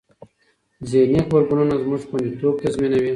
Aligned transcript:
ذهني 0.91 1.19
غبرګونونه 1.25 1.75
زموږ 1.83 2.01
خوندیتوب 2.09 2.53
تضمینوي. 2.63 3.09